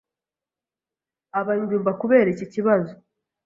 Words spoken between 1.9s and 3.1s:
kubera iki kibazo,